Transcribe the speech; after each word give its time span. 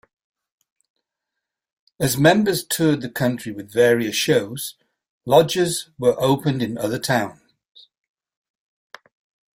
As 1.99 2.17
members 2.17 2.63
toured 2.63 3.01
the 3.03 3.09
country 3.11 3.51
with 3.51 3.71
various 3.71 4.15
shows, 4.15 4.73
lodges 5.27 5.91
were 5.99 6.19
opened 6.19 6.63
in 6.63 6.75
other 6.75 6.97
towns. 6.97 7.41